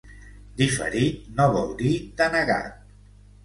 Diferit 0.61 1.21
no 1.41 1.47
vol 1.59 1.71
dir 1.85 1.95
denegat. 2.25 2.85